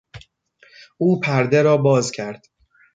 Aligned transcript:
او 0.97 1.19
پرده 1.19 1.61
را 1.61 1.77
باز 1.77 2.11
کرد. 2.11 2.45